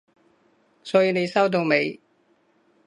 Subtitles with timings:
[0.83, 2.01] 所以你收到未？